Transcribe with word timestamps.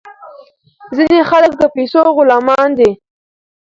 ځینې 0.95 1.19
خلک 1.29 1.51
د 1.57 1.63
پیسو 1.75 1.99
غلامان 2.17 2.69
دي. 2.79 2.91